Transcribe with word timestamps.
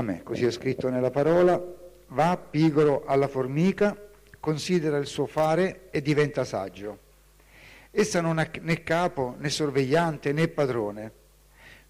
A 0.00 0.02
me, 0.02 0.22
così 0.22 0.46
è 0.46 0.50
scritto 0.50 0.88
nella 0.88 1.10
parola, 1.10 1.62
va 2.08 2.38
pigro 2.38 3.04
alla 3.04 3.28
formica, 3.28 3.94
considera 4.40 4.96
il 4.96 5.06
suo 5.06 5.26
fare 5.26 5.88
e 5.90 6.00
diventa 6.00 6.42
saggio. 6.46 6.98
Essa 7.90 8.22
non 8.22 8.38
ha 8.38 8.48
né 8.62 8.82
capo, 8.82 9.34
né 9.36 9.50
sorvegliante, 9.50 10.32
né 10.32 10.48
padrone. 10.48 11.12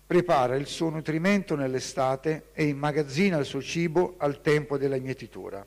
Prepara 0.05 0.57
il 0.57 0.67
suo 0.67 0.89
nutrimento 0.89 1.55
nell'estate 1.55 2.46
e 2.53 2.65
immagazzina 2.65 3.39
il 3.39 3.45
suo 3.45 3.62
cibo 3.62 4.17
al 4.19 4.41
tempo 4.41 4.77
della 4.77 4.99
mietitura. 4.99 5.65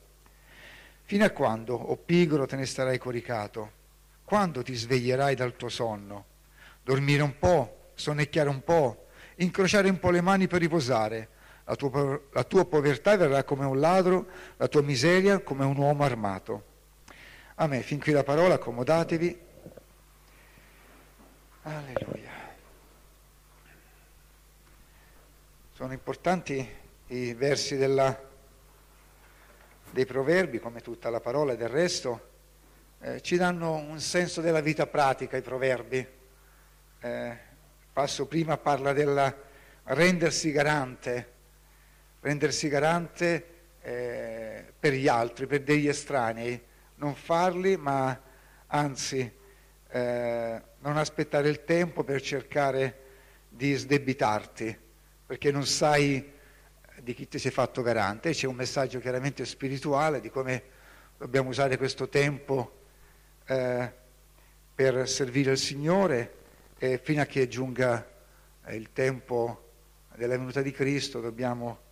Fino 1.04 1.24
a 1.24 1.30
quando, 1.30 1.76
o 1.76 1.92
oh 1.92 1.96
pigro, 1.96 2.46
te 2.46 2.58
ne 2.58 2.66
starai 2.66 2.98
coricato? 2.98 3.72
Quando 4.26 4.64
ti 4.64 4.74
sveglierai 4.74 5.34
dal 5.34 5.56
tuo 5.56 5.70
sonno? 5.70 6.26
Dormire 6.84 7.24
un 7.24 7.40
po', 7.40 7.92
sonnecchiare 7.94 8.50
un 8.50 8.62
po', 8.66 9.06
incrociare 9.36 9.88
un 9.88 9.98
po' 9.98 10.10
le 10.10 10.20
mani 10.20 10.48
per 10.48 10.60
riposare. 10.60 11.30
La 11.66 11.76
tua, 11.76 12.20
la 12.32 12.44
tua 12.44 12.66
povertà 12.66 13.16
verrà 13.16 13.44
come 13.44 13.66
un 13.66 13.80
ladro, 13.80 14.28
la 14.58 14.68
tua 14.68 14.82
miseria 14.82 15.40
come 15.40 15.64
un 15.64 15.78
uomo 15.78 16.04
armato. 16.04 16.72
A 17.56 17.68
me, 17.68 17.82
fin 17.82 18.00
qui 18.00 18.12
la 18.12 18.24
parola, 18.24 18.56
accomodatevi. 18.56 19.40
Alleluia. 21.64 22.32
Sono 25.72 25.94
importanti 25.94 26.68
i 27.08 27.34
versi 27.34 27.78
della, 27.78 28.20
dei 29.92 30.06
proverbi, 30.06 30.60
come 30.60 30.82
tutta 30.82 31.10
la 31.10 31.20
parola 31.20 31.54
e 31.54 31.58
del 31.58 31.70
resto, 31.70 32.30
eh, 33.00 33.22
ci 33.22 33.38
danno 33.38 33.76
un 33.76 34.00
senso 34.00 34.42
della 34.42 34.62
vita 34.62 34.88
pratica 34.88 35.38
i 35.38 35.42
proverbi. 35.42 36.08
Eh, 37.00 37.38
passo 37.92 38.26
prima 38.26 38.58
parla 38.58 38.92
del 38.94 39.36
rendersi 39.84 40.52
garante, 40.52 41.33
rendersi 42.24 42.70
garante 42.70 43.46
eh, 43.82 44.64
per 44.80 44.94
gli 44.94 45.10
altri, 45.10 45.46
per 45.46 45.62
degli 45.62 45.90
estranei, 45.90 46.60
non 46.96 47.16
farli, 47.16 47.76
ma 47.76 48.18
anzi 48.68 49.30
eh, 49.90 50.62
non 50.80 50.98
aspettare 50.98 51.50
il 51.50 51.66
tempo 51.66 52.06
per 52.06 52.22
cercare 52.22 53.02
di 53.50 53.74
sdebitarti, 53.74 54.76
perché 55.26 55.52
non 55.52 55.66
sai 55.66 56.32
di 57.02 57.14
chi 57.14 57.28
ti 57.28 57.38
sei 57.38 57.52
fatto 57.52 57.82
garante. 57.82 58.32
C'è 58.32 58.48
un 58.48 58.56
messaggio 58.56 59.00
chiaramente 59.00 59.46
spirituale 59.46 60.22
di 60.22 60.30
come 60.30 60.64
dobbiamo 61.18 61.50
usare 61.50 61.76
questo 61.76 62.08
tempo 62.08 62.80
eh, 63.48 63.92
per 64.74 65.10
servire 65.10 65.52
il 65.52 65.58
Signore 65.58 66.36
fino 67.02 67.22
a 67.22 67.26
che 67.26 67.48
giunga 67.50 68.06
eh, 68.66 68.76
il 68.76 68.94
tempo 68.94 69.72
della 70.16 70.38
venuta 70.38 70.62
di 70.62 70.72
Cristo 70.72 71.20
dobbiamo 71.20 71.92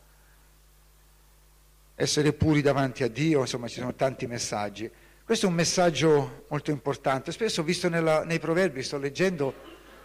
essere 1.96 2.34
puri 2.34 2.62
davanti 2.62 3.04
a 3.04 3.08
Dio, 3.08 3.42
insomma 3.42 3.68
ci 3.68 3.80
sono 3.80 3.94
tanti 3.96 4.28
messaggi. 4.28 4.90
Questo 5.24 5.46
è 5.46 5.50
un 5.50 5.56
messaggio 5.56 6.46
molto 6.50 6.72
importante. 6.72 7.32
Spesso, 7.32 7.64
visto 7.64 7.88
nella, 7.88 8.24
nei 8.24 8.40
proverbi, 8.40 8.84
sto 8.84 8.98
leggendo, 8.98 9.54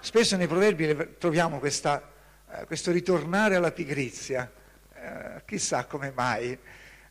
spesso 0.01 0.37
nei 0.37 0.47
proverbi 0.47 1.17
troviamo 1.19 1.59
questa, 1.59 2.13
eh, 2.53 2.65
questo 2.65 2.93
ritornare 2.93 3.57
alla 3.57 3.73
pigrizia. 3.73 4.51
Eh, 4.95 5.43
chissà 5.45 5.87
come 5.87 6.13
mai. 6.15 6.57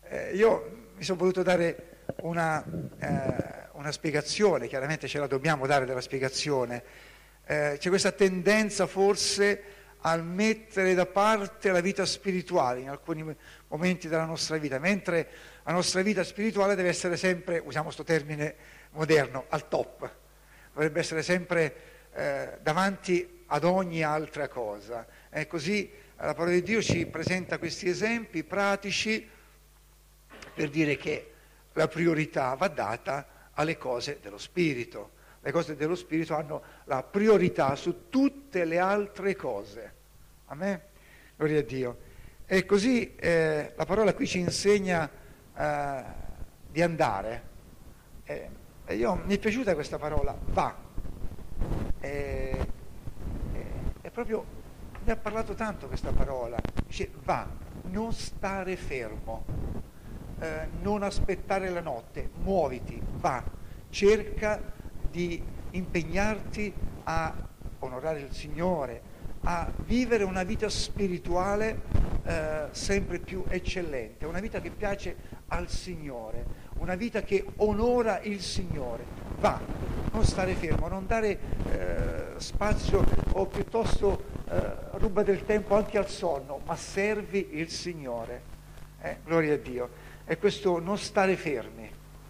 Eh, 0.07 0.35
io 0.35 0.91
mi 0.95 1.03
sono 1.03 1.17
voluto 1.17 1.43
dare 1.43 1.97
una, 2.21 2.63
eh, 2.99 3.67
una, 3.73 3.91
spiegazione, 3.91 4.67
chiaramente 4.67 5.07
ce 5.07 5.19
la 5.19 5.27
dobbiamo 5.27 5.67
dare 5.67 5.85
della 5.85 6.01
spiegazione. 6.01 6.83
Eh, 7.45 7.75
c'è 7.79 7.89
questa 7.89 8.11
tendenza 8.11 8.87
forse 8.87 9.74
a 10.07 10.17
mettere 10.17 10.93
da 10.93 11.07
parte 11.07 11.71
la 11.71 11.81
vita 11.81 12.05
spirituale 12.05 12.79
in 12.79 12.89
alcuni 12.89 13.35
momenti 13.67 14.07
della 14.07 14.25
nostra 14.25 14.57
vita, 14.57 14.77
mentre 14.77 15.27
la 15.63 15.71
nostra 15.71 16.03
vita 16.03 16.23
spirituale 16.23 16.75
deve 16.75 16.89
essere 16.89 17.17
sempre, 17.17 17.57
usiamo 17.57 17.85
questo 17.85 18.03
termine 18.03 18.55
moderno, 18.91 19.45
al 19.49 19.67
top, 19.67 20.07
dovrebbe 20.73 20.99
essere 20.99 21.23
sempre 21.23 21.75
eh, 22.13 22.59
davanti 22.61 23.45
ad 23.47 23.63
ogni 23.63 24.03
altra 24.03 24.47
cosa. 24.47 25.07
E 25.31 25.47
così 25.47 25.91
la 26.17 26.35
parola 26.35 26.51
di 26.51 26.61
Dio 26.61 26.83
ci 26.83 27.07
presenta 27.07 27.57
questi 27.57 27.89
esempi 27.89 28.43
pratici 28.43 29.27
per 30.53 30.69
dire 30.69 30.97
che 30.97 31.31
la 31.73 31.87
priorità 31.87 32.53
va 32.53 32.67
data 32.67 33.49
alle 33.53 33.75
cose 33.79 34.19
dello 34.21 34.37
Spirito. 34.37 35.13
Le 35.41 35.51
cose 35.51 35.75
dello 35.75 35.95
Spirito 35.95 36.35
hanno 36.35 36.61
la 36.85 37.01
priorità 37.01 37.75
su 37.75 38.07
tutte 38.09 38.65
le 38.65 38.77
altre 38.77 39.35
cose. 39.35 39.94
Amen? 40.47 40.79
Gloria 41.35 41.59
a 41.59 41.63
Dio. 41.63 41.97
E 42.45 42.65
così 42.65 43.15
eh, 43.15 43.73
la 43.75 43.85
parola 43.85 44.13
qui 44.13 44.27
ci 44.27 44.39
insegna 44.39 45.09
eh, 45.57 46.03
di 46.69 46.81
andare. 46.81 47.43
Eh, 48.23 48.49
e 48.85 48.95
io, 48.95 49.15
mi 49.25 49.35
è 49.35 49.39
piaciuta 49.39 49.73
questa 49.73 49.97
parola, 49.97 50.37
va. 50.49 50.75
E, 51.99 52.67
è 54.01 54.09
proprio, 54.11 54.45
mi 55.03 55.11
ha 55.11 55.15
parlato 55.15 55.55
tanto 55.55 55.87
questa 55.87 56.11
parola. 56.11 56.59
Dice 56.85 57.09
va, 57.23 57.47
non 57.89 58.13
stare 58.13 58.75
fermo, 58.75 59.45
eh, 60.39 60.67
non 60.81 61.01
aspettare 61.01 61.69
la 61.69 61.81
notte, 61.81 62.29
muoviti, 62.43 63.01
va, 63.17 63.43
cerca 63.89 64.61
di 65.09 65.43
impegnarti 65.71 66.71
a 67.05 67.33
onorare 67.79 68.19
il 68.19 68.31
Signore, 68.31 69.13
a 69.47 69.71
vivere 69.85 70.23
una 70.23 70.43
vita 70.43 70.69
spirituale 70.69 71.81
eh, 72.23 72.67
sempre 72.71 73.19
più 73.19 73.43
eccellente, 73.47 74.25
una 74.25 74.39
vita 74.39 74.59
che 74.59 74.71
piace 74.71 75.15
al 75.49 75.69
Signore, 75.69 76.43
una 76.79 76.95
vita 76.95 77.21
che 77.21 77.45
onora 77.57 78.21
il 78.21 78.41
Signore. 78.41 79.03
Va, 79.39 79.61
non 80.11 80.23
stare 80.23 80.55
fermo, 80.55 80.87
non 80.87 81.05
dare 81.05 81.37
eh, 81.69 82.23
spazio 82.37 83.05
o 83.33 83.45
piuttosto 83.45 84.23
eh, 84.49 84.61
ruba 84.93 85.21
del 85.21 85.45
tempo 85.45 85.75
anche 85.75 85.99
al 85.99 86.09
sonno, 86.09 86.61
ma 86.65 86.75
servi 86.75 87.49
il 87.51 87.69
Signore. 87.69 88.53
Eh, 89.01 89.17
gloria 89.23 89.53
a 89.53 89.57
Dio. 89.57 89.89
E 90.25 90.39
questo 90.39 90.79
non 90.79 90.97
stare 90.97 91.35
fermi. 91.35 91.87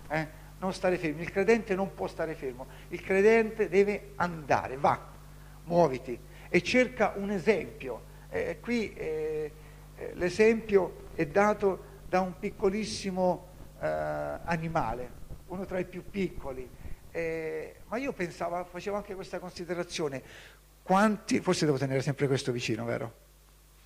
Eh, 0.10 0.28
non 0.60 0.74
stare 0.74 0.98
fermi. 0.98 1.22
Il 1.22 1.32
credente 1.32 1.76
non 1.76 1.94
può 1.94 2.08
stare 2.08 2.34
fermo, 2.34 2.66
il 2.90 3.02
credente 3.02 3.70
deve 3.70 4.12
andare, 4.16 4.76
va, 4.76 5.00
muoviti 5.64 6.34
e 6.56 6.64
cerca 6.64 7.12
un 7.18 7.32
esempio. 7.32 8.02
Eh, 8.30 8.60
qui 8.62 8.94
eh, 8.94 9.52
eh, 9.98 10.12
l'esempio 10.14 11.10
è 11.14 11.26
dato 11.26 11.84
da 12.08 12.22
un 12.22 12.40
piccolissimo 12.40 13.48
eh, 13.82 13.86
animale, 13.86 15.10
uno 15.48 15.66
tra 15.66 15.80
i 15.80 15.84
più 15.84 16.10
piccoli. 16.10 16.66
Eh, 17.12 17.76
ma 17.88 17.98
io 17.98 18.14
pensavo, 18.14 18.64
facevo 18.64 18.96
anche 18.96 19.16
questa 19.16 19.38
considerazione, 19.40 20.24
quanti, 20.82 21.42
forse 21.42 21.66
devo 21.66 21.78
tenere 21.78 22.02
sempre 22.02 22.26
questo 22.28 22.54
vicino, 22.54 22.86
vero? 22.86 23.14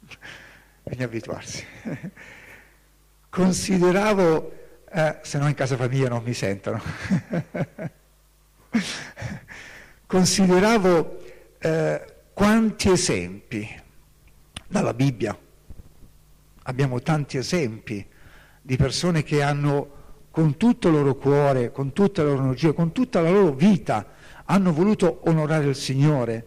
Bisogna 0.85 1.05
abituarsi. 1.05 1.65
Consideravo, 3.29 4.51
eh, 4.91 5.17
se 5.23 5.39
no 5.39 5.47
in 5.47 5.55
casa 5.55 5.75
famiglia 5.75 6.09
non 6.09 6.21
mi 6.21 6.35
sentono, 6.35 6.79
consideravo 10.05 11.17
quanti 12.39 12.89
esempi 12.89 13.67
dalla 14.65 14.93
Bibbia. 14.93 15.37
Abbiamo 16.63 17.01
tanti 17.01 17.35
esempi 17.35 18.05
di 18.61 18.77
persone 18.77 19.23
che 19.23 19.41
hanno 19.41 19.89
con 20.31 20.55
tutto 20.55 20.87
il 20.87 20.93
loro 20.93 21.15
cuore, 21.15 21.73
con 21.73 21.91
tutta 21.91 22.23
la 22.23 22.29
loro 22.29 22.43
energia, 22.43 22.71
con 22.71 22.93
tutta 22.93 23.19
la 23.19 23.29
loro 23.29 23.51
vita, 23.51 24.05
hanno 24.45 24.71
voluto 24.71 25.19
onorare 25.25 25.65
il 25.65 25.75
Signore. 25.75 26.45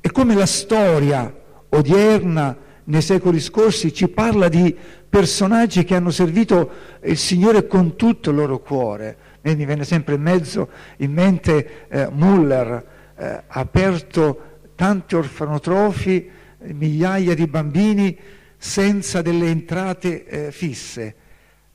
E 0.00 0.10
come 0.10 0.34
la 0.34 0.46
storia 0.46 1.32
odierna 1.68 2.56
nei 2.82 3.02
secoli 3.02 3.38
scorsi 3.38 3.94
ci 3.94 4.08
parla 4.08 4.48
di 4.48 4.76
personaggi 5.08 5.84
che 5.84 5.94
hanno 5.94 6.10
servito 6.10 6.70
il 7.04 7.16
Signore 7.16 7.68
con 7.68 7.94
tutto 7.94 8.30
il 8.30 8.36
loro 8.36 8.58
cuore. 8.58 9.16
mi 9.42 9.64
viene 9.64 9.84
sempre 9.84 10.16
in 10.16 10.22
mezzo, 10.22 10.68
in 10.96 11.12
mente 11.12 11.86
eh, 11.86 12.08
Muller, 12.10 12.84
eh, 13.14 13.42
aperto 13.46 14.49
tanti 14.80 15.14
orfanotrofi, 15.14 16.30
migliaia 16.60 17.34
di 17.34 17.46
bambini 17.46 18.18
senza 18.56 19.20
delle 19.20 19.48
entrate 19.48 20.24
eh, 20.24 20.52
fisse. 20.52 21.14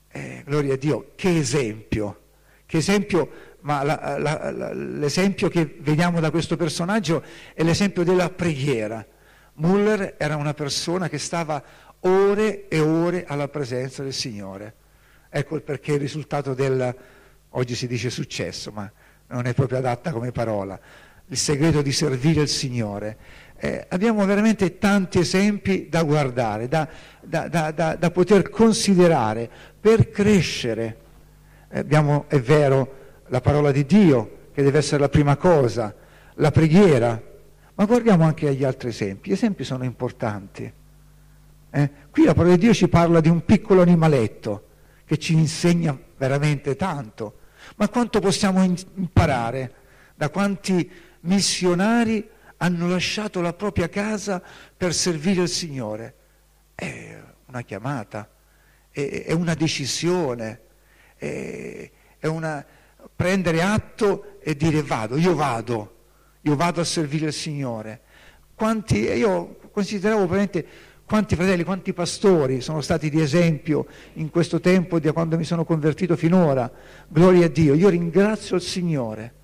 Eh, 0.08 0.42
gloria 0.44 0.74
a 0.74 0.76
Dio, 0.76 1.12
che 1.14 1.36
esempio, 1.36 2.22
che 2.66 2.78
esempio, 2.78 3.30
ma 3.60 3.84
la, 3.84 4.16
la, 4.18 4.50
la, 4.50 4.72
l'esempio 4.72 5.48
che 5.48 5.76
vediamo 5.78 6.18
da 6.18 6.32
questo 6.32 6.56
personaggio 6.56 7.22
è 7.54 7.62
l'esempio 7.62 8.02
della 8.02 8.28
preghiera. 8.28 9.06
Muller 9.54 10.16
era 10.18 10.34
una 10.34 10.54
persona 10.54 11.08
che 11.08 11.18
stava 11.18 11.62
ore 12.00 12.66
e 12.66 12.80
ore 12.80 13.24
alla 13.24 13.46
presenza 13.46 14.02
del 14.02 14.14
Signore. 14.14 14.74
Ecco 15.30 15.60
perché 15.60 15.92
il 15.92 16.00
risultato 16.00 16.54
del, 16.54 16.92
oggi 17.50 17.76
si 17.76 17.86
dice 17.86 18.10
successo, 18.10 18.72
ma 18.72 18.90
non 19.28 19.46
è 19.46 19.54
proprio 19.54 19.78
adatta 19.78 20.10
come 20.10 20.32
parola, 20.32 20.76
il 21.28 21.36
segreto 21.36 21.82
di 21.82 21.92
servire 21.92 22.42
il 22.42 22.48
Signore. 22.48 23.16
eh, 23.58 23.86
abbiamo 23.88 24.24
veramente 24.26 24.78
tanti 24.78 25.18
esempi 25.18 25.88
da 25.88 26.02
guardare, 26.02 26.68
da, 26.68 26.88
da, 27.22 27.48
da, 27.48 27.70
da 27.96 28.10
poter 28.10 28.50
considerare 28.50 29.48
per 29.80 30.10
crescere. 30.10 30.96
Eh, 31.68 31.78
abbiamo, 31.78 32.26
è 32.28 32.38
vero, 32.38 33.04
la 33.28 33.40
parola 33.40 33.72
di 33.72 33.86
Dio, 33.86 34.48
che 34.52 34.62
deve 34.62 34.78
essere 34.78 35.00
la 35.00 35.08
prima 35.08 35.36
cosa, 35.36 35.94
la 36.34 36.50
preghiera, 36.50 37.20
ma 37.74 37.84
guardiamo 37.84 38.24
anche 38.24 38.48
agli 38.48 38.64
altri 38.64 38.88
esempi. 38.88 39.30
Gli 39.30 39.34
esempi 39.34 39.64
sono 39.64 39.84
importanti. 39.84 40.70
Eh? 41.70 41.90
Qui 42.10 42.24
la 42.24 42.34
parola 42.34 42.54
di 42.54 42.60
Dio 42.60 42.74
ci 42.74 42.88
parla 42.88 43.20
di 43.20 43.28
un 43.28 43.44
piccolo 43.44 43.82
animaletto 43.82 44.64
che 45.04 45.18
ci 45.18 45.34
insegna 45.34 45.98
veramente 46.16 46.76
tanto. 46.76 47.38
Ma 47.76 47.88
quanto 47.88 48.20
possiamo 48.20 48.62
imparare 48.62 49.72
da 50.14 50.30
quanti 50.30 50.88
missionari 51.26 52.28
hanno 52.58 52.88
lasciato 52.88 53.40
la 53.40 53.52
propria 53.52 53.88
casa 53.88 54.42
per 54.76 54.94
servire 54.94 55.42
il 55.42 55.48
Signore? 55.48 56.14
È 56.74 57.22
una 57.46 57.62
chiamata, 57.62 58.28
è, 58.90 59.32
una 59.32 59.54
decisione, 59.54 60.60
è, 61.16 61.90
una 62.22 62.64
prendere 63.14 63.62
atto 63.62 64.38
e 64.40 64.56
dire 64.56 64.82
vado, 64.82 65.16
io 65.16 65.34
vado, 65.34 65.96
io 66.42 66.56
vado 66.56 66.80
a 66.80 66.84
servire 66.84 67.26
il 67.26 67.32
Signore. 67.32 68.00
Quanti, 68.54 68.98
io 68.98 69.58
consideravo 69.70 70.26
veramente 70.26 70.66
quanti 71.06 71.36
fratelli, 71.36 71.62
quanti 71.62 71.92
pastori 71.92 72.60
sono 72.60 72.80
stati 72.80 73.08
di 73.10 73.20
esempio 73.20 73.86
in 74.14 74.28
questo 74.30 74.60
tempo 74.60 74.98
da 74.98 75.12
quando 75.12 75.36
mi 75.36 75.44
sono 75.44 75.64
convertito 75.64 76.16
finora. 76.16 76.70
Gloria 77.06 77.46
a 77.46 77.48
Dio. 77.48 77.74
Io 77.74 77.88
ringrazio 77.88 78.56
il 78.56 78.62
Signore. 78.62 79.34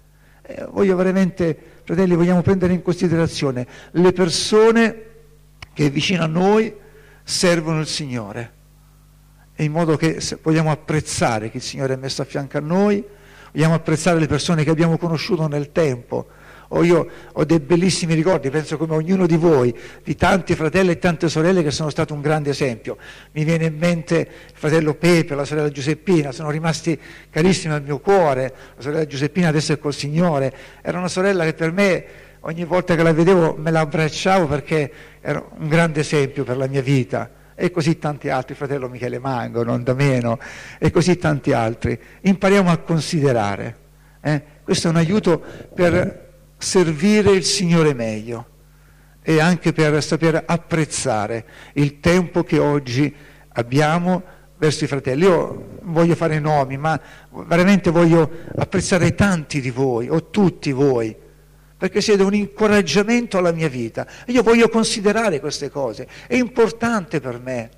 Eh, 0.42 0.66
voglio 0.70 0.96
veramente, 0.96 1.56
fratelli, 1.84 2.14
vogliamo 2.14 2.42
prendere 2.42 2.72
in 2.72 2.82
considerazione 2.82 3.66
le 3.92 4.12
persone 4.12 5.02
che 5.72 5.90
vicino 5.90 6.22
a 6.22 6.26
noi 6.26 6.74
servono 7.22 7.80
il 7.80 7.86
Signore. 7.86 8.52
E 9.54 9.64
in 9.64 9.72
modo 9.72 9.96
che 9.96 10.20
vogliamo 10.42 10.70
apprezzare 10.70 11.50
che 11.50 11.58
il 11.58 11.62
Signore 11.62 11.94
è 11.94 11.96
messo 11.96 12.22
a 12.22 12.24
fianco 12.24 12.58
a 12.58 12.60
noi, 12.60 13.04
vogliamo 13.52 13.74
apprezzare 13.74 14.18
le 14.18 14.26
persone 14.26 14.64
che 14.64 14.70
abbiamo 14.70 14.96
conosciuto 14.98 15.46
nel 15.46 15.72
tempo 15.72 16.28
o 16.74 16.82
io 16.84 17.06
ho 17.32 17.44
dei 17.44 17.60
bellissimi 17.60 18.14
ricordi, 18.14 18.48
penso 18.50 18.76
come 18.76 18.94
ognuno 18.94 19.26
di 19.26 19.36
voi, 19.36 19.74
di 20.02 20.16
tanti 20.16 20.54
fratelli 20.54 20.92
e 20.92 20.98
tante 20.98 21.28
sorelle 21.28 21.62
che 21.62 21.70
sono 21.70 21.90
stati 21.90 22.12
un 22.12 22.20
grande 22.22 22.50
esempio. 22.50 22.96
Mi 23.32 23.44
viene 23.44 23.66
in 23.66 23.76
mente 23.76 24.16
il 24.18 24.54
fratello 24.54 24.94
Pepe, 24.94 25.34
la 25.34 25.44
sorella 25.44 25.68
Giuseppina, 25.68 26.32
sono 26.32 26.50
rimasti 26.50 26.98
carissimi 27.28 27.74
al 27.74 27.82
mio 27.82 27.98
cuore, 27.98 28.54
la 28.76 28.82
sorella 28.82 29.06
Giuseppina 29.06 29.48
adesso 29.48 29.74
è 29.74 29.78
col 29.78 29.92
Signore, 29.92 30.52
era 30.80 30.98
una 30.98 31.08
sorella 31.08 31.44
che 31.44 31.52
per 31.52 31.72
me 31.72 32.04
ogni 32.40 32.64
volta 32.64 32.96
che 32.96 33.02
la 33.02 33.12
vedevo 33.12 33.54
me 33.56 33.70
la 33.70 33.80
abbracciavo 33.80 34.46
perché 34.46 34.90
era 35.20 35.44
un 35.58 35.68
grande 35.68 36.00
esempio 36.00 36.42
per 36.42 36.56
la 36.56 36.66
mia 36.66 36.82
vita 36.82 37.30
e 37.54 37.70
così 37.70 37.98
tanti 37.98 38.30
altri, 38.30 38.54
fratello 38.54 38.88
Michele 38.88 39.18
Mango, 39.18 39.62
non 39.62 39.82
da 39.82 39.92
meno, 39.92 40.38
e 40.78 40.90
così 40.90 41.18
tanti 41.18 41.52
altri. 41.52 41.96
Impariamo 42.22 42.70
a 42.70 42.78
considerare. 42.78 43.76
Eh? 44.22 44.42
Questo 44.64 44.88
è 44.88 44.90
un 44.90 44.96
aiuto 44.96 45.40
per 45.74 46.30
servire 46.62 47.32
il 47.32 47.44
Signore 47.44 47.92
meglio 47.92 48.46
e 49.22 49.40
anche 49.40 49.72
per 49.72 50.02
saper 50.02 50.42
apprezzare 50.46 51.44
il 51.74 52.00
tempo 52.00 52.42
che 52.44 52.58
oggi 52.58 53.14
abbiamo 53.54 54.22
verso 54.56 54.84
i 54.84 54.86
fratelli. 54.86 55.24
Io 55.24 55.78
voglio 55.82 56.14
fare 56.14 56.38
nomi, 56.38 56.76
ma 56.76 56.98
veramente 57.30 57.90
voglio 57.90 58.30
apprezzare 58.56 59.14
tanti 59.14 59.60
di 59.60 59.70
voi, 59.70 60.08
o 60.08 60.30
tutti 60.30 60.70
voi, 60.72 61.14
perché 61.76 62.00
siete 62.00 62.22
un 62.22 62.34
incoraggiamento 62.34 63.38
alla 63.38 63.52
mia 63.52 63.68
vita. 63.68 64.06
Io 64.26 64.42
voglio 64.42 64.68
considerare 64.68 65.40
queste 65.40 65.68
cose, 65.68 66.06
è 66.26 66.36
importante 66.36 67.20
per 67.20 67.40
me. 67.40 67.70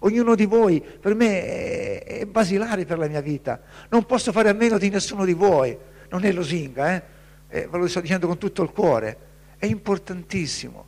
Ognuno 0.00 0.36
di 0.36 0.44
voi 0.44 0.80
per 0.80 1.16
me 1.16 2.02
è, 2.04 2.24
basilare 2.26 2.84
per 2.84 2.98
la 2.98 3.08
mia 3.08 3.20
vita. 3.20 3.60
Non 3.88 4.04
posso 4.06 4.30
fare 4.30 4.48
a 4.48 4.52
meno 4.52 4.78
di 4.78 4.90
nessuno 4.90 5.24
di 5.24 5.32
voi. 5.32 5.76
Non 6.10 6.24
è 6.24 6.30
losinga, 6.30 6.94
eh? 6.94 7.02
Eh, 7.48 7.66
ve 7.66 7.78
lo 7.78 7.86
sto 7.88 8.00
dicendo 8.00 8.26
con 8.26 8.38
tutto 8.38 8.62
il 8.62 8.70
cuore, 8.70 9.18
è 9.56 9.66
importantissimo. 9.66 10.86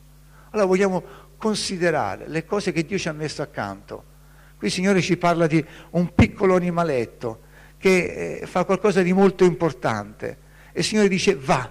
Allora 0.50 0.66
vogliamo 0.66 1.02
considerare 1.36 2.28
le 2.28 2.44
cose 2.44 2.70
che 2.72 2.84
Dio 2.84 2.98
ci 2.98 3.08
ha 3.08 3.12
messo 3.12 3.42
accanto. 3.42 4.04
Qui 4.56 4.66
il 4.66 4.72
Signore 4.72 5.00
ci 5.00 5.16
parla 5.16 5.46
di 5.46 5.64
un 5.90 6.14
piccolo 6.14 6.54
animaletto 6.54 7.48
che 7.78 8.40
eh, 8.40 8.46
fa 8.46 8.64
qualcosa 8.64 9.00
di 9.00 9.12
molto 9.12 9.44
importante 9.44 10.48
e 10.72 10.80
il 10.80 10.84
Signore 10.84 11.08
dice 11.08 11.34
va, 11.34 11.70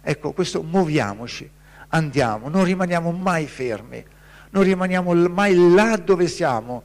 ecco 0.00 0.32
questo 0.32 0.62
muoviamoci, 0.62 1.48
andiamo, 1.88 2.48
non 2.48 2.64
rimaniamo 2.64 3.12
mai 3.12 3.46
fermi, 3.46 4.02
non 4.50 4.62
rimaniamo 4.62 5.12
mai 5.28 5.74
là 5.74 5.96
dove 5.96 6.26
siamo. 6.26 6.84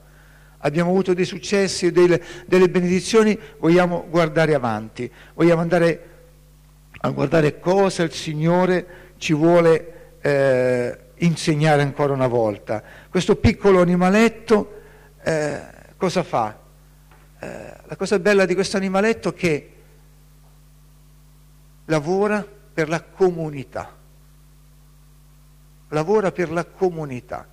Abbiamo 0.58 0.90
avuto 0.90 1.14
dei 1.14 1.24
successi, 1.24 1.92
delle, 1.92 2.20
delle 2.46 2.68
benedizioni, 2.68 3.38
vogliamo 3.58 4.06
guardare 4.10 4.54
avanti, 4.54 5.10
vogliamo 5.34 5.60
andare 5.60 6.17
a 7.00 7.10
guardare 7.10 7.60
cosa 7.60 8.02
il 8.02 8.12
Signore 8.12 8.86
ci 9.18 9.32
vuole 9.32 10.16
eh, 10.20 10.98
insegnare 11.16 11.82
ancora 11.82 12.12
una 12.12 12.26
volta. 12.26 12.82
Questo 13.08 13.36
piccolo 13.36 13.80
animaletto 13.80 14.80
eh, 15.22 15.60
cosa 15.96 16.22
fa? 16.22 16.58
Eh, 17.38 17.72
la 17.84 17.96
cosa 17.96 18.18
bella 18.18 18.44
di 18.46 18.54
questo 18.54 18.76
animaletto 18.76 19.30
è 19.30 19.34
che 19.34 19.72
lavora 21.84 22.44
per 22.72 22.88
la 22.88 23.02
comunità. 23.02 23.94
Lavora 25.90 26.32
per 26.32 26.50
la 26.50 26.64
comunità. 26.64 27.46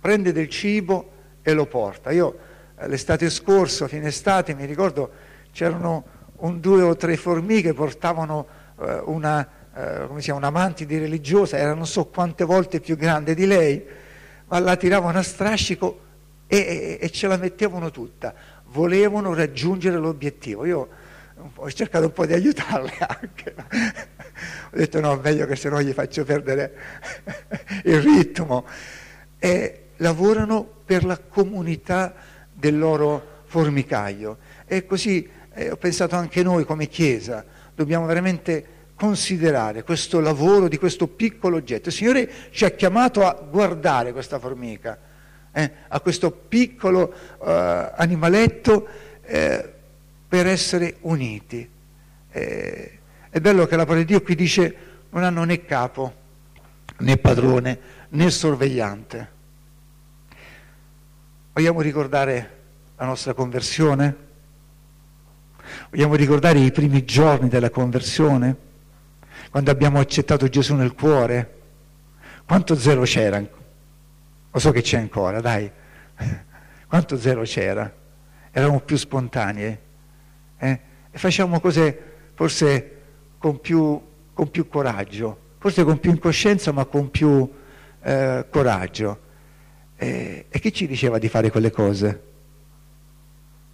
Prende 0.00 0.32
del 0.32 0.48
cibo 0.48 1.10
e 1.42 1.52
lo 1.52 1.66
porta. 1.66 2.10
Io 2.10 2.38
eh, 2.76 2.88
l'estate 2.88 3.30
scorsa, 3.30 3.86
fine 3.86 4.08
estate, 4.08 4.54
mi 4.54 4.64
ricordo 4.64 5.30
c'erano 5.52 6.20
un 6.38 6.58
due 6.60 6.82
o 6.82 6.96
tre 6.96 7.16
formiche, 7.16 7.72
portavano 7.72 8.60
eh, 8.80 9.02
una, 9.04 9.48
eh, 9.74 10.06
come 10.06 10.20
si 10.20 10.26
chiama, 10.26 10.38
una 10.38 10.50
mantide 10.50 10.98
religiosa, 10.98 11.56
era 11.56 11.74
non 11.74 11.86
so 11.86 12.06
quante 12.06 12.44
volte 12.44 12.80
più 12.80 12.96
grande 12.96 13.34
di 13.34 13.46
lei, 13.46 13.84
ma 14.48 14.58
la 14.58 14.76
tiravano 14.76 15.18
a 15.18 15.22
strascico 15.22 16.00
e, 16.46 16.56
e, 16.56 16.98
e 17.00 17.10
ce 17.10 17.26
la 17.26 17.36
mettevano 17.36 17.90
tutta. 17.90 18.34
Volevano 18.66 19.34
raggiungere 19.34 19.96
l'obiettivo. 19.96 20.64
Io 20.64 20.88
ho 21.54 21.70
cercato 21.70 22.04
un 22.06 22.12
po' 22.12 22.26
di 22.26 22.34
aiutarle 22.34 22.92
anche. 23.00 23.54
ho 24.70 24.76
detto 24.76 25.00
no, 25.00 25.16
meglio 25.16 25.46
che 25.46 25.56
se 25.56 25.68
no 25.68 25.80
gli 25.82 25.92
faccio 25.92 26.24
perdere 26.24 26.74
il 27.84 28.00
ritmo. 28.00 28.66
E 29.38 29.78
lavorano 29.96 30.68
per 30.84 31.04
la 31.04 31.18
comunità 31.18 32.14
del 32.52 32.78
loro 32.78 33.40
formicaio. 33.44 34.38
E 34.66 34.84
così 34.86 35.28
eh, 35.54 35.70
ho 35.70 35.76
pensato 35.76 36.16
anche 36.16 36.42
noi 36.42 36.64
come 36.64 36.86
Chiesa, 36.86 37.44
dobbiamo 37.74 38.06
veramente 38.06 38.80
considerare 38.94 39.82
questo 39.82 40.20
lavoro 40.20 40.68
di 40.68 40.78
questo 40.78 41.08
piccolo 41.08 41.56
oggetto. 41.56 41.88
Il 41.88 41.94
Signore 41.94 42.30
ci 42.50 42.64
ha 42.64 42.70
chiamato 42.70 43.26
a 43.26 43.32
guardare 43.32 44.12
questa 44.12 44.38
formica, 44.38 44.98
eh, 45.50 45.70
a 45.88 46.00
questo 46.00 46.30
piccolo 46.30 47.12
eh, 47.44 47.92
animaletto 47.96 48.86
eh, 49.22 49.72
per 50.28 50.46
essere 50.46 50.96
uniti. 51.00 51.68
Eh, 52.30 52.98
è 53.28 53.40
bello 53.40 53.66
che 53.66 53.76
la 53.76 53.84
parola 53.84 54.00
di 54.00 54.06
Dio 54.06 54.22
qui 54.22 54.34
dice 54.34 54.76
non 55.10 55.24
hanno 55.24 55.44
né 55.44 55.64
capo, 55.64 56.14
né 56.98 57.16
padrone, 57.16 57.78
né 58.10 58.30
sorvegliante. 58.30 59.30
Vogliamo 61.52 61.80
ricordare 61.80 62.60
la 62.96 63.04
nostra 63.04 63.34
conversione? 63.34 64.30
Vogliamo 65.90 66.14
ricordare 66.14 66.58
i 66.58 66.72
primi 66.72 67.04
giorni 67.04 67.48
della 67.48 67.70
conversione, 67.70 68.56
quando 69.50 69.70
abbiamo 69.70 69.98
accettato 69.98 70.48
Gesù 70.48 70.74
nel 70.74 70.94
cuore. 70.94 71.60
Quanto 72.46 72.74
zero 72.74 73.02
c'era? 73.02 73.38
Lo 73.38 74.58
so 74.58 74.70
che 74.70 74.82
c'è 74.82 74.98
ancora, 74.98 75.40
dai. 75.40 75.70
Quanto 76.88 77.18
zero 77.18 77.42
c'era? 77.42 77.90
Eravamo 78.50 78.80
più 78.80 78.96
spontanei. 78.96 79.78
Eh? 80.58 80.80
E 81.10 81.18
facciamo 81.18 81.60
cose 81.60 82.12
forse 82.34 82.96
con 83.38 83.60
più, 83.60 84.00
con 84.32 84.50
più, 84.50 84.68
coraggio, 84.68 85.38
forse 85.58 85.84
con 85.84 85.98
più 85.98 86.10
incoscienza, 86.10 86.72
ma 86.72 86.84
con 86.84 87.10
più 87.10 87.50
eh, 88.02 88.46
coraggio. 88.50 89.20
Eh, 89.96 90.46
e 90.48 90.58
chi 90.60 90.72
ci 90.72 90.86
diceva 90.86 91.18
di 91.18 91.28
fare 91.28 91.50
quelle 91.50 91.70
cose? 91.70 92.22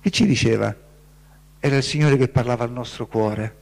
Chi 0.00 0.12
ci 0.12 0.26
diceva? 0.26 0.75
Era 1.60 1.76
il 1.76 1.82
Signore 1.82 2.16
che 2.16 2.28
parlava 2.28 2.64
al 2.64 2.72
nostro 2.72 3.06
cuore. 3.06 3.56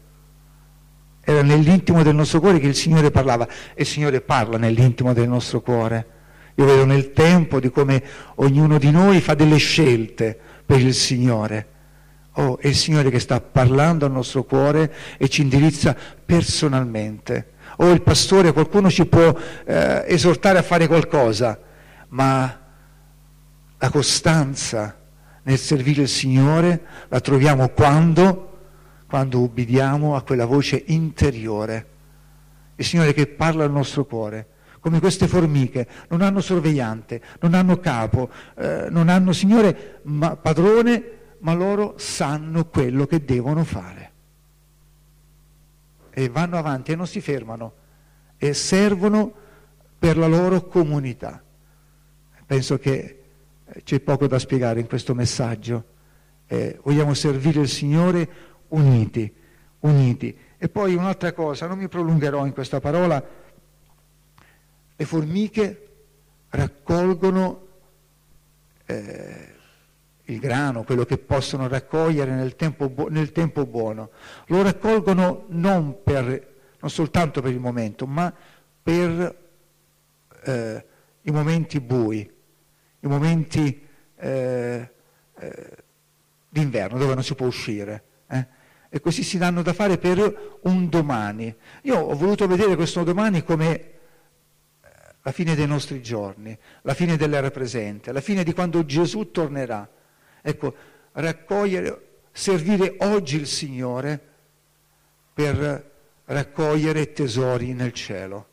Era 1.23 1.43
nell'intimo 1.43 2.03
del 2.03 2.15
nostro 2.15 2.41
cuore 2.41 2.59
che 2.59 2.69
il 2.69 2.75
Signore 2.75 3.11
parlava 3.11 3.49
e 3.75 3.83
il 3.83 3.87
Signore 3.87 4.21
parla 4.21 4.59
nell'intimo 4.59 5.13
del 5.13 5.29
nostro 5.29 5.61
cuore. 5.61 6.07
Io 6.55 6.65
vedo 6.65 6.85
nel 6.85 7.13
tempo 7.13 7.59
di 7.59 7.71
come 7.71 8.03
ognuno 8.37 8.79
di 8.79 8.91
noi 8.91 9.21
fa 9.21 9.35
delle 9.35 9.57
scelte 9.57 10.39
per 10.65 10.81
il 10.81 10.95
Signore. 10.95 11.69
Oh, 12.33 12.59
è 12.59 12.67
il 12.69 12.77
Signore 12.77 13.11
che 13.11 13.19
sta 13.19 13.41
parlando 13.41 14.05
al 14.05 14.13
nostro 14.13 14.45
cuore 14.45 14.93
e 15.17 15.29
ci 15.29 15.43
indirizza 15.43 15.97
personalmente. 16.25 17.55
o 17.79 17.91
il 17.91 18.03
pastore, 18.03 18.53
qualcuno 18.53 18.91
ci 18.91 19.05
può 19.07 19.37
eh, 19.65 20.05
esortare 20.07 20.59
a 20.59 20.63
fare 20.63 20.87
qualcosa, 20.87 21.59
ma 22.09 22.61
la 23.79 23.91
costanza 23.91 24.97
nel 25.47 25.59
servire 25.59 26.03
il 26.03 26.09
Signore 26.09 26.87
la 27.09 27.21
troviamo 27.21 27.69
quando, 27.69 28.59
quando 29.07 29.41
ubbidiamo 29.41 30.17
a 30.17 30.23
quella 30.23 30.45
voce 30.45 30.83
interiore, 30.87 31.87
il 32.75 32.85
Signore 32.85 33.15
che 33.15 33.29
parla 33.29 33.65
al 33.65 33.71
nostro 33.71 34.05
cuore 34.05 34.49
come 34.81 35.01
queste 35.01 35.27
formiche, 35.27 35.89
non 36.11 36.23
hanno 36.23 36.41
sorvegliante, 36.41 37.21
non 37.41 37.55
hanno 37.55 37.81
capo, 37.81 38.31
eh, 38.55 38.87
non 38.89 39.09
hanno 39.09 39.33
Signore 39.33 39.99
ma, 40.05 40.37
padrone, 40.37 41.03
ma 41.41 41.55
loro 41.55 41.95
sanno 41.97 42.67
quello 42.67 43.05
che 43.05 43.25
devono 43.25 43.65
fare. 43.65 44.13
E 46.11 46.29
vanno 46.29 46.57
avanti 46.57 46.93
e 46.93 46.95
non 46.95 47.09
si 47.09 47.21
fermano 47.21 47.73
e 48.37 48.55
servono 48.55 49.33
per 49.99 50.17
la 50.17 50.29
loro 50.29 50.69
comunità. 50.69 51.43
Penso 52.47 52.79
che 52.79 53.26
c'è 53.83 54.01
poco 54.01 54.27
da 54.27 54.39
spiegare 54.39 54.81
in 54.81 54.87
questo 54.87 55.15
messaggio. 55.15 55.95
Eh, 56.47 56.79
vogliamo 56.83 57.15
servire 57.15 57.61
il 57.61 57.69
Signore 57.69 58.29
uniti, 58.69 59.33
uniti. 59.81 60.37
E 60.59 60.69
poi 60.69 60.95
un'altra 60.95 61.33
cosa, 61.33 61.67
non 61.67 61.79
mi 61.79 61.89
prolungherò 61.89 62.47
in 62.47 62.53
questa 62.53 62.81
parola, 62.81 63.23
le 64.97 65.05
formiche 65.05 65.87
raccolgono 66.51 67.67
eh, 68.87 69.55
il 70.25 70.39
grano, 70.39 70.85
quello 70.85 71.05
che 71.05 71.19
possono 71.19 71.69
raccogliere 71.69 72.33
nel 72.33 72.57
tempo, 72.57 72.89
bu- 72.89 73.09
nel 73.09 73.33
tempo 73.33 73.67
buono. 73.67 74.11
Lo 74.47 74.63
raccolgono 74.63 75.45
non, 75.49 76.03
per, 76.03 76.55
non, 76.81 76.91
soltanto 76.91 77.41
per 77.43 77.53
il 77.53 77.61
momento, 77.61 78.07
ma 78.07 78.33
per 78.83 79.45
eh, 80.43 80.85
i 81.23 81.31
momenti 81.31 81.81
bui, 81.81 82.33
i 83.07 83.11
momenti 83.11 83.87
eh, 84.17 84.91
eh 85.39 85.85
d'inverno 86.49 86.99
dove 86.99 87.15
non 87.15 87.23
si 87.23 87.35
può 87.35 87.47
uscire. 87.47 88.05
Eh. 88.29 88.47
E 88.89 89.01
così 89.01 89.23
si 89.23 89.37
danno 89.37 89.63
da 89.63 89.75
fare 89.75 89.99
per 89.99 90.59
un 90.63 90.89
domani. 90.89 91.55
Io 91.83 91.99
ho 91.99 92.15
voluto 92.15 92.47
vedere 92.47 92.77
questo 92.77 93.05
domani 93.05 93.43
come 93.43 93.93
la 95.27 95.33
fine 95.33 95.55
dei 95.55 95.67
nostri 95.67 96.01
giorni, 96.01 96.57
la 96.83 96.95
fine 96.95 97.17
dell'era 97.17 97.51
presente, 97.51 98.13
la 98.13 98.21
fine 98.21 98.45
di 98.45 98.53
quando 98.53 98.85
Gesù 98.85 99.33
tornerà. 99.33 99.87
Ecco, 100.41 100.75
raccogliere, 101.13 102.21
servire 102.31 102.95
oggi 103.01 103.37
il 103.37 103.49
Signore 103.49 104.21
per 105.35 105.91
raccogliere 106.27 107.13
tesori 107.13 107.75
nel 107.75 107.93
cielo. 107.93 108.47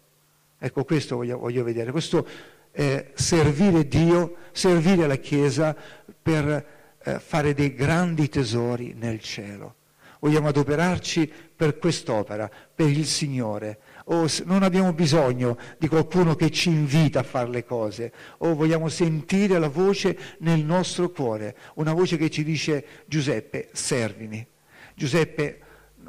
Ecco, 0.57 0.83
questo 0.83 1.17
voglio, 1.17 1.37
voglio 1.37 1.63
vedere, 1.63 1.91
questo 1.91 2.27
è 2.73 3.11
servire 3.13 3.87
Dio, 3.87 4.37
servire 4.51 5.05
la 5.05 5.17
Chiesa 5.17 5.75
per 6.21 6.97
eh, 7.03 7.19
fare 7.19 7.53
dei 7.53 7.75
grandi 7.75 8.27
tesori 8.29 8.95
nel 8.97 9.19
cielo. 9.19 9.75
Vogliamo 10.19 10.47
adoperarci 10.47 11.31
per 11.55 11.77
quest'opera, 11.77 12.49
per 12.73 12.87
il 12.87 13.05
Signore, 13.05 13.79
o 14.05 14.25
non 14.45 14.63
abbiamo 14.63 14.91
bisogno 14.93 15.57
di 15.77 15.87
qualcuno 15.87 16.35
che 16.35 16.49
ci 16.49 16.69
invita 16.69 17.19
a 17.19 17.23
fare 17.23 17.49
le 17.49 17.63
cose, 17.63 18.11
o 18.39 18.55
vogliamo 18.55 18.89
sentire 18.89 19.59
la 19.59 19.67
voce 19.67 20.17
nel 20.39 20.63
nostro 20.63 21.09
cuore, 21.11 21.55
una 21.75 21.93
voce 21.93 22.17
che 22.17 22.29
ci 22.29 22.43
dice 22.43 22.85
Giuseppe, 23.05 23.69
servimi. 23.73 24.47
Giuseppe, 24.95 25.59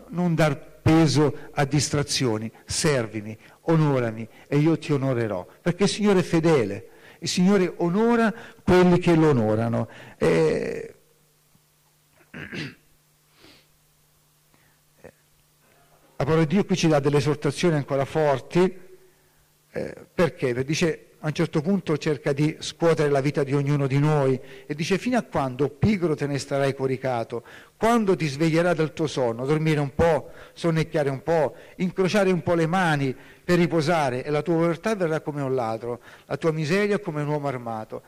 non 0.09 0.35
dar 0.35 0.74
peso 0.85 1.49
a 1.53 1.65
distrazioni, 1.65 2.53
servimi, 2.67 3.37
onorami 3.63 4.29
e 4.47 4.59
io 4.59 4.79
ti 4.79 4.93
onorerò, 4.93 5.47
perché 5.63 5.85
il 5.85 5.89
Signore 5.89 6.19
è 6.19 6.23
fedele, 6.23 6.91
il 7.21 7.29
Signore 7.29 7.73
onora 7.79 8.33
quelli 8.63 8.99
che 8.99 9.15
lo 9.15 9.31
onorano. 9.31 9.89
E... 10.19 10.95
La 16.17 16.25
parola 16.25 16.45
di 16.45 16.55
Dio 16.55 16.67
qui 16.67 16.77
ci 16.77 16.87
dà 16.87 17.01
delle 17.01 17.17
esortazioni 17.17 17.77
ancora 17.77 18.05
forti, 18.05 18.79
eh? 19.71 20.07
Perché 20.13 20.65
dice, 20.65 21.14
a 21.25 21.29
un 21.29 21.33
certo 21.33 21.63
punto 21.63 21.97
cerca 21.97 22.35
di 22.35 22.55
scuotere 22.61 23.09
la 23.09 23.23
vita 23.23 23.45
di 23.45 23.55
ognuno 23.55 23.87
di 23.87 23.99
noi 23.99 24.39
e 24.67 24.75
dice 24.75 24.99
fino 24.99 25.17
a 25.17 25.23
quando 25.23 25.71
pigro 25.71 26.15
te 26.15 26.27
ne 26.27 26.39
starai 26.39 26.75
coricato, 26.75 27.43
quando 27.79 28.15
ti 28.15 28.27
sveglierà 28.27 28.75
dal 28.75 28.93
tuo 28.93 29.07
sonno, 29.07 29.47
dormire 29.47 29.81
un 29.81 29.95
po', 29.95 30.33
sonnecchiare 30.53 31.09
un 31.09 31.23
po', 31.23 31.57
incrociare 31.77 32.31
un 32.31 32.43
po' 32.43 32.53
le 32.53 32.67
mani 32.67 33.17
per 33.43 33.57
riposare 33.57 34.23
e 34.23 34.29
la 34.29 34.43
tua 34.43 34.57
povertà 34.57 34.95
verrà 34.97 35.21
come 35.21 35.41
un 35.41 35.55
ladro, 35.55 36.03
la 36.27 36.37
tua 36.37 36.53
miseria 36.53 36.99
come 36.99 37.23
un 37.23 37.29
uomo 37.29 37.49
armato. 37.49 38.03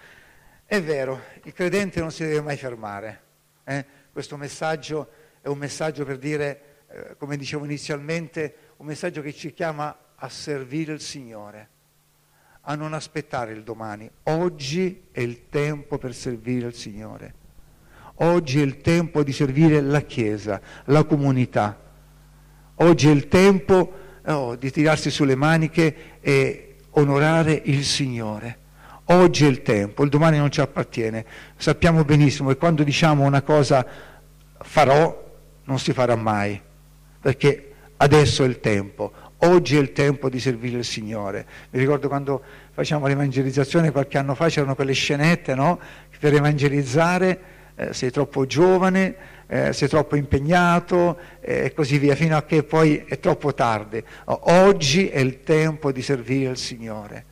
È 0.66 0.82
vero, 0.82 1.22
il 1.44 1.54
credente 1.54 2.00
non 2.00 2.10
si 2.10 2.22
deve 2.22 2.42
mai 2.42 2.58
fermare. 2.58 3.20
Eh? 3.64 3.82
Questo 4.12 4.36
messaggio 4.36 5.08
è 5.40 5.48
un 5.48 5.56
messaggio 5.56 6.04
per 6.04 6.18
dire 6.18 6.60
eh, 6.88 7.16
come 7.16 7.38
dicevo 7.38 7.64
inizialmente, 7.64 8.54
un 8.76 8.84
messaggio 8.84 9.22
che 9.22 9.32
ci 9.32 9.54
chiama 9.54 9.96
a 10.14 10.28
servire 10.28 10.92
il 10.92 11.00
Signore, 11.00 11.68
a 12.68 12.74
non 12.74 12.94
aspettare 12.94 13.52
il 13.52 13.62
domani. 13.62 14.10
Oggi 14.24 15.02
è 15.12 15.20
il 15.20 15.48
tempo 15.48 15.98
per 15.98 16.14
servire 16.14 16.68
il 16.68 16.74
Signore. 16.74 17.34
Oggi 18.20 18.60
è 18.60 18.64
il 18.64 18.80
tempo 18.80 19.22
di 19.22 19.32
servire 19.32 19.80
la 19.80 20.00
Chiesa, 20.00 20.60
la 20.86 21.04
comunità. 21.04 21.78
Oggi 22.76 23.08
è 23.08 23.12
il 23.12 23.28
tempo 23.28 23.92
oh, 24.24 24.56
di 24.56 24.70
tirarsi 24.70 25.10
sulle 25.10 25.34
maniche 25.34 26.18
e 26.20 26.76
onorare 26.90 27.60
il 27.64 27.84
Signore. 27.84 28.58
Oggi 29.06 29.44
è 29.44 29.48
il 29.48 29.62
tempo, 29.62 30.02
il 30.02 30.10
domani 30.10 30.38
non 30.38 30.50
ci 30.50 30.60
appartiene. 30.60 31.24
Sappiamo 31.56 32.04
benissimo 32.04 32.48
che 32.48 32.56
quando 32.56 32.82
diciamo 32.82 33.24
una 33.24 33.42
cosa 33.42 33.86
farò, 34.58 35.24
non 35.64 35.78
si 35.78 35.92
farà 35.92 36.16
mai 36.16 36.60
perché 37.26 37.72
adesso 37.96 38.44
è 38.44 38.46
il 38.46 38.60
tempo, 38.60 39.12
oggi 39.46 39.76
è 39.76 39.80
il 39.80 39.92
tempo 39.92 40.28
di 40.28 40.40
servire 40.40 40.78
il 40.78 40.84
Signore. 40.84 41.46
Mi 41.70 41.78
ricordo 41.78 42.08
quando 42.08 42.42
facciamo 42.72 43.06
l'evangelizzazione 43.06 43.90
qualche 43.90 44.18
anno 44.18 44.34
fa, 44.34 44.48
c'erano 44.48 44.74
quelle 44.74 44.92
scenette 44.92 45.54
no? 45.54 45.78
per 46.18 46.34
evangelizzare, 46.34 47.40
eh, 47.76 47.92
sei 47.92 48.10
troppo 48.10 48.46
giovane, 48.46 49.14
eh, 49.46 49.72
sei 49.72 49.88
troppo 49.88 50.16
impegnato 50.16 51.18
eh, 51.40 51.64
e 51.64 51.74
così 51.74 51.98
via, 51.98 52.14
fino 52.14 52.36
a 52.36 52.42
che 52.42 52.62
poi 52.64 53.04
è 53.06 53.18
troppo 53.20 53.54
tardi. 53.54 54.02
oggi 54.24 55.08
è 55.08 55.18
il 55.18 55.42
tempo 55.42 55.92
di 55.92 56.02
servire 56.02 56.50
il 56.50 56.58
Signore. 56.58 57.24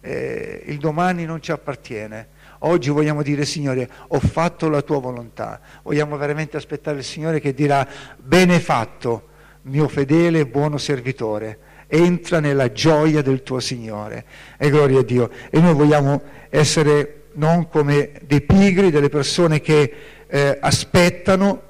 Eh, 0.00 0.64
il 0.66 0.78
domani 0.78 1.24
non 1.24 1.40
ci 1.40 1.52
appartiene. 1.52 2.40
Oggi 2.64 2.90
vogliamo 2.90 3.22
dire 3.22 3.44
Signore, 3.44 3.88
ho 4.08 4.20
fatto 4.20 4.68
la 4.68 4.82
tua 4.82 5.00
volontà. 5.00 5.60
Vogliamo 5.82 6.16
veramente 6.16 6.56
aspettare 6.56 6.98
il 6.98 7.04
Signore 7.04 7.40
che 7.40 7.54
dirà 7.54 7.86
bene 8.18 8.60
fatto 8.60 9.30
mio 9.62 9.88
fedele 9.88 10.40
e 10.40 10.46
buono 10.46 10.78
servitore, 10.78 11.58
entra 11.86 12.40
nella 12.40 12.72
gioia 12.72 13.22
del 13.22 13.42
tuo 13.42 13.60
Signore. 13.60 14.24
E 14.58 14.70
gloria 14.70 15.00
a 15.00 15.04
Dio. 15.04 15.30
E 15.50 15.60
noi 15.60 15.74
vogliamo 15.74 16.22
essere 16.48 17.24
non 17.34 17.68
come 17.68 18.12
dei 18.26 18.40
pigri, 18.42 18.90
delle 18.90 19.08
persone 19.08 19.60
che 19.60 19.92
eh, 20.26 20.58
aspettano, 20.60 21.62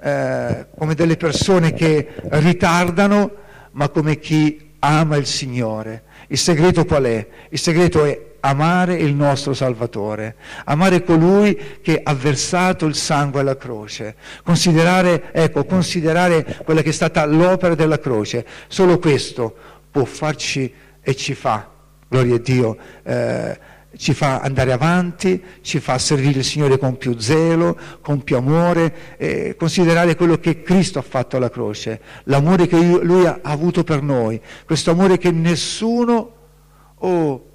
eh, 0.00 0.66
come 0.76 0.94
delle 0.94 1.16
persone 1.16 1.72
che 1.72 2.08
ritardano, 2.30 3.32
ma 3.72 3.88
come 3.88 4.18
chi 4.18 4.72
ama 4.80 5.16
il 5.16 5.26
Signore. 5.26 6.04
Il 6.28 6.38
segreto 6.38 6.84
qual 6.84 7.04
è? 7.04 7.26
Il 7.48 7.58
segreto 7.58 8.04
è 8.04 8.29
amare 8.40 8.94
il 8.94 9.14
nostro 9.14 9.54
Salvatore, 9.54 10.36
amare 10.64 11.02
colui 11.04 11.78
che 11.82 12.00
ha 12.02 12.14
versato 12.14 12.86
il 12.86 12.94
sangue 12.94 13.40
alla 13.40 13.56
croce, 13.56 14.16
considerare, 14.42 15.32
ecco, 15.32 15.64
considerare 15.64 16.58
quella 16.64 16.82
che 16.82 16.90
è 16.90 16.92
stata 16.92 17.24
l'opera 17.26 17.74
della 17.74 17.98
croce. 17.98 18.46
Solo 18.68 18.98
questo 18.98 19.54
può 19.90 20.04
farci 20.04 20.72
e 21.02 21.14
ci 21.14 21.34
fa, 21.34 21.68
gloria 22.08 22.36
a 22.36 22.38
Dio, 22.38 22.76
eh, 23.02 23.58
ci 23.96 24.14
fa 24.14 24.38
andare 24.40 24.72
avanti, 24.72 25.42
ci 25.62 25.80
fa 25.80 25.98
servire 25.98 26.38
il 26.38 26.44
Signore 26.44 26.78
con 26.78 26.96
più 26.96 27.18
zelo, 27.18 27.76
con 28.00 28.22
più 28.22 28.36
amore, 28.36 29.16
eh, 29.18 29.56
considerare 29.58 30.14
quello 30.14 30.38
che 30.38 30.62
Cristo 30.62 30.98
ha 30.98 31.02
fatto 31.02 31.36
alla 31.36 31.50
croce, 31.50 32.00
l'amore 32.24 32.66
che 32.66 32.78
Lui 32.78 33.26
ha 33.26 33.40
avuto 33.42 33.82
per 33.82 34.02
noi, 34.02 34.40
questo 34.64 34.92
amore 34.92 35.18
che 35.18 35.30
nessuno... 35.30 36.34
Oh, 37.02 37.49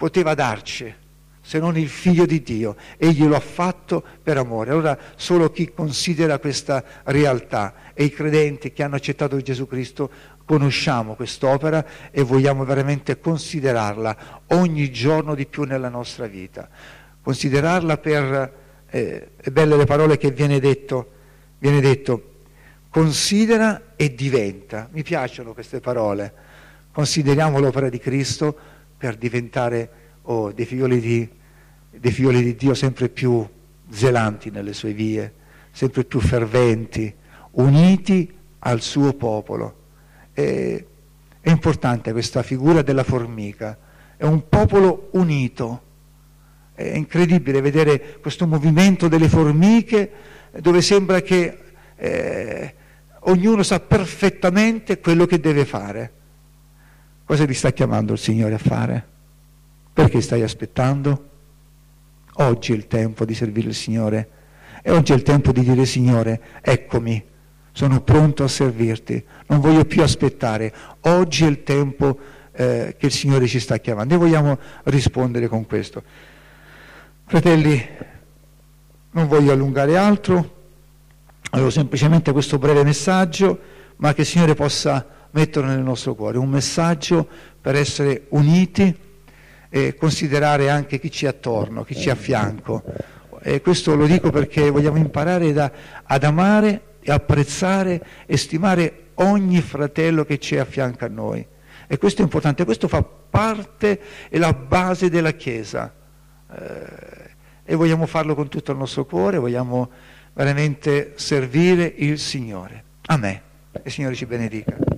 poteva 0.00 0.32
darci 0.32 0.94
se 1.42 1.58
non 1.58 1.76
il 1.76 1.90
figlio 1.90 2.24
di 2.24 2.42
Dio. 2.42 2.74
Egli 2.96 3.26
lo 3.26 3.36
ha 3.36 3.40
fatto 3.40 4.02
per 4.22 4.38
amore. 4.38 4.70
Allora 4.70 4.98
solo 5.14 5.50
chi 5.50 5.72
considera 5.74 6.38
questa 6.38 6.82
realtà 7.04 7.74
e 7.92 8.04
i 8.04 8.10
credenti 8.10 8.72
che 8.72 8.82
hanno 8.82 8.94
accettato 8.94 9.38
Gesù 9.42 9.66
Cristo 9.66 10.10
conosciamo 10.46 11.16
quest'opera 11.16 11.84
e 12.10 12.22
vogliamo 12.22 12.64
veramente 12.64 13.20
considerarla 13.20 14.44
ogni 14.46 14.90
giorno 14.90 15.34
di 15.34 15.44
più 15.44 15.64
nella 15.64 15.90
nostra 15.90 16.26
vita. 16.26 16.66
Considerarla 17.20 17.98
per, 17.98 18.52
eh, 18.88 19.28
belle 19.52 19.76
le 19.76 19.84
parole 19.84 20.16
che 20.16 20.30
viene 20.30 20.60
detto, 20.60 21.10
viene 21.58 21.82
detto, 21.82 22.30
considera 22.88 23.92
e 23.96 24.14
diventa. 24.14 24.88
Mi 24.92 25.02
piacciono 25.02 25.52
queste 25.52 25.80
parole 25.80 26.48
consideriamo 26.92 27.58
l'opera 27.60 27.88
di 27.88 27.98
Cristo 27.98 28.69
per 29.00 29.16
diventare 29.16 29.90
oh, 30.24 30.52
dei, 30.52 30.66
figlioli 30.66 31.00
di, 31.00 31.26
dei 31.88 32.10
figlioli 32.10 32.42
di 32.42 32.54
Dio 32.54 32.74
sempre 32.74 33.08
più 33.08 33.48
zelanti 33.88 34.50
nelle 34.50 34.74
sue 34.74 34.92
vie, 34.92 35.32
sempre 35.70 36.04
più 36.04 36.20
ferventi, 36.20 37.10
uniti 37.52 38.30
al 38.58 38.82
suo 38.82 39.14
popolo. 39.14 39.76
E, 40.34 40.86
è 41.40 41.48
importante 41.48 42.12
questa 42.12 42.42
figura 42.42 42.82
della 42.82 43.02
formica, 43.02 43.78
è 44.18 44.24
un 44.24 44.46
popolo 44.50 45.08
unito. 45.12 45.82
È 46.74 46.82
incredibile 46.82 47.62
vedere 47.62 48.18
questo 48.20 48.46
movimento 48.46 49.08
delle 49.08 49.30
formiche 49.30 50.10
dove 50.60 50.82
sembra 50.82 51.22
che 51.22 51.58
eh, 51.96 52.74
ognuno 53.20 53.62
sa 53.62 53.80
perfettamente 53.80 55.00
quello 55.00 55.24
che 55.24 55.40
deve 55.40 55.64
fare. 55.64 56.12
Cosa 57.30 57.46
ti 57.46 57.54
sta 57.54 57.70
chiamando 57.70 58.14
il 58.14 58.18
Signore 58.18 58.54
a 58.54 58.58
fare? 58.58 59.06
Perché 59.92 60.20
stai 60.20 60.42
aspettando? 60.42 61.28
Oggi 62.32 62.72
è 62.72 62.74
il 62.74 62.88
tempo 62.88 63.24
di 63.24 63.34
servire 63.34 63.68
il 63.68 63.74
Signore 63.76 64.30
e 64.82 64.90
oggi 64.90 65.12
è 65.12 65.14
il 65.14 65.22
tempo 65.22 65.52
di 65.52 65.60
dire 65.60 65.86
Signore, 65.86 66.40
eccomi, 66.60 67.24
sono 67.70 68.00
pronto 68.00 68.42
a 68.42 68.48
servirti, 68.48 69.24
non 69.46 69.60
voglio 69.60 69.84
più 69.84 70.02
aspettare, 70.02 70.74
oggi 71.02 71.44
è 71.44 71.48
il 71.48 71.62
tempo 71.62 72.18
eh, 72.50 72.96
che 72.98 73.06
il 73.06 73.12
Signore 73.12 73.46
ci 73.46 73.60
sta 73.60 73.78
chiamando 73.78 74.14
e 74.14 74.18
vogliamo 74.18 74.58
rispondere 74.86 75.46
con 75.46 75.64
questo. 75.66 76.02
Fratelli, 77.26 77.80
non 79.12 79.28
voglio 79.28 79.52
allungare 79.52 79.96
altro, 79.96 80.56
avevo 81.50 81.70
semplicemente 81.70 82.32
questo 82.32 82.58
breve 82.58 82.82
messaggio, 82.82 83.60
ma 83.98 84.12
che 84.14 84.22
il 84.22 84.26
Signore 84.26 84.54
possa 84.54 85.18
metterlo 85.32 85.68
nel 85.68 85.80
nostro 85.80 86.14
cuore, 86.14 86.38
un 86.38 86.48
messaggio 86.48 87.26
per 87.60 87.74
essere 87.74 88.26
uniti 88.30 88.94
e 89.68 89.94
considerare 89.94 90.68
anche 90.70 90.98
chi 90.98 91.10
ci 91.10 91.26
è 91.26 91.28
attorno, 91.28 91.84
chi 91.84 91.94
ci 91.94 92.08
è 92.08 92.12
a 92.12 92.16
fianco. 92.16 92.82
E 93.42 93.60
questo 93.60 93.94
lo 93.94 94.06
dico 94.06 94.30
perché 94.30 94.68
vogliamo 94.70 94.98
imparare 94.98 95.52
da, 95.52 95.70
ad 96.02 96.24
amare 96.24 96.82
e 97.00 97.10
apprezzare 97.10 98.02
e 98.26 98.36
stimare 98.36 99.10
ogni 99.14 99.60
fratello 99.60 100.24
che 100.24 100.38
c'è 100.38 100.58
a 100.58 100.64
fianco 100.64 101.04
a 101.04 101.08
noi. 101.08 101.46
E 101.86 101.98
questo 101.98 102.20
è 102.20 102.24
importante, 102.24 102.64
questo 102.64 102.88
fa 102.88 103.02
parte 103.02 104.00
e 104.28 104.38
la 104.38 104.52
base 104.52 105.08
della 105.08 105.32
Chiesa. 105.32 105.92
Eh, 106.52 107.28
e 107.64 107.74
vogliamo 107.76 108.06
farlo 108.06 108.34
con 108.34 108.48
tutto 108.48 108.72
il 108.72 108.78
nostro 108.78 109.06
cuore, 109.06 109.38
vogliamo 109.38 109.90
veramente 110.32 111.12
servire 111.16 111.92
il 111.98 112.18
Signore. 112.18 112.84
Amen. 113.06 113.40
E 113.72 113.82
il 113.84 113.92
Signore 113.92 114.14
ci 114.14 114.26
benedica. 114.26 114.89